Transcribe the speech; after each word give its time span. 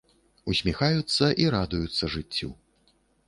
Усміхаюцца 0.51 1.29
і 1.45 1.45
радуюцца 1.55 2.11
жыццю. 2.17 2.51